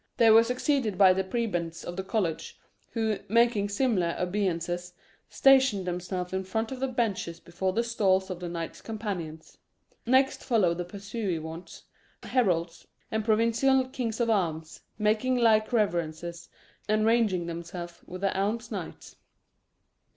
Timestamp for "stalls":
7.83-8.31